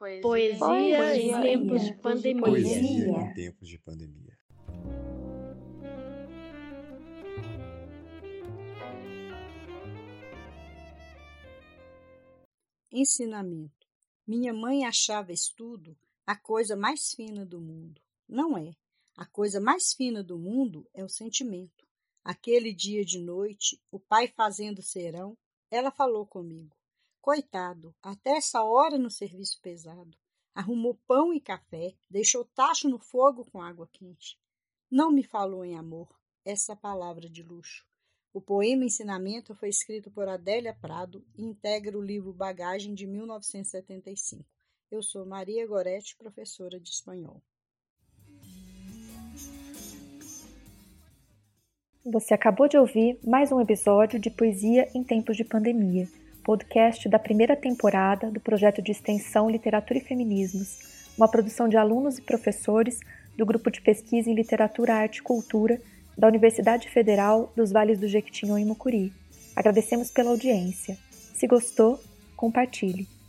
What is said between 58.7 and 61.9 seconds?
de extensão Literatura e Feminismos, uma produção de